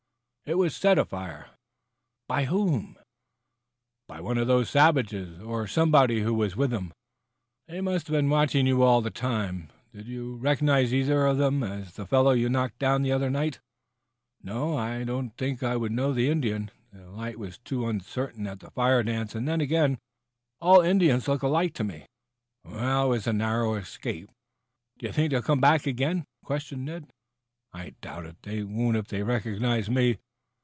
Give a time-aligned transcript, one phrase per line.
[0.43, 1.51] "It was set afire!"
[2.27, 2.97] "By whom?"
[4.09, 6.91] "By one of those savages, or by somebody who was with them.
[7.69, 9.69] They must have been watching you all the time.
[9.93, 13.61] Did you recognize either of them as the fellow you knocked down the other might?"
[14.43, 16.69] "No; I don't think I would know the Indian.
[16.91, 19.99] The light was too uncertain at the fire dance, and then again,
[20.59, 22.07] all Indians look alike to me."
[22.65, 24.29] "It was a narrow escape."
[24.97, 27.07] "Do you think they'll come back again?" questioned Ned.
[27.71, 28.35] "I doubt it.
[28.41, 30.17] They won't if they recognized me.